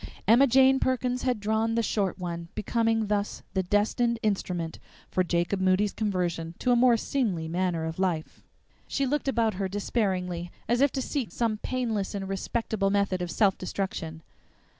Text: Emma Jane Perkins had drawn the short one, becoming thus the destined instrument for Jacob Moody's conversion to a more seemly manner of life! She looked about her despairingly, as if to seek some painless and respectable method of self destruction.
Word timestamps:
Emma 0.27 0.47
Jane 0.47 0.79
Perkins 0.79 1.21
had 1.21 1.39
drawn 1.39 1.75
the 1.75 1.83
short 1.83 2.17
one, 2.17 2.47
becoming 2.55 3.05
thus 3.05 3.43
the 3.53 3.61
destined 3.61 4.17
instrument 4.23 4.79
for 5.11 5.23
Jacob 5.23 5.61
Moody's 5.61 5.93
conversion 5.93 6.55
to 6.57 6.71
a 6.71 6.75
more 6.75 6.97
seemly 6.97 7.47
manner 7.47 7.85
of 7.85 7.99
life! 7.99 8.41
She 8.87 9.05
looked 9.05 9.27
about 9.27 9.53
her 9.61 9.67
despairingly, 9.67 10.49
as 10.67 10.81
if 10.81 10.91
to 10.93 11.03
seek 11.03 11.31
some 11.31 11.57
painless 11.59 12.15
and 12.15 12.27
respectable 12.27 12.89
method 12.89 13.21
of 13.21 13.29
self 13.29 13.59
destruction. 13.59 14.23